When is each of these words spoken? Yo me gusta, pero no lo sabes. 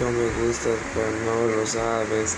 Yo 0.00 0.10
me 0.10 0.28
gusta, 0.44 0.70
pero 0.92 1.10
no 1.24 1.46
lo 1.56 1.66
sabes. 1.66 2.36